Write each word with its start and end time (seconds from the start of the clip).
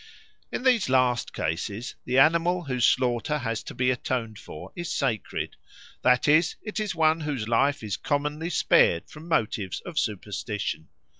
In 0.51 0.63
these 0.63 0.89
last 0.89 1.31
cases 1.31 1.93
the 2.05 2.17
animal 2.17 2.63
whose 2.63 2.85
slaughter 2.87 3.37
has 3.37 3.61
to 3.61 3.75
be 3.75 3.91
atoned 3.91 4.39
for 4.39 4.71
is 4.75 4.91
sacred, 4.91 5.57
that 6.01 6.27
is, 6.27 6.55
it 6.63 6.79
is 6.79 6.95
one 6.95 7.19
whose 7.19 7.47
life 7.47 7.83
is 7.83 7.97
commonly 7.97 8.49
spared 8.49 9.07
from 9.11 9.27
motives 9.27 9.79
of 9.81 9.99
superstition. 9.99 10.87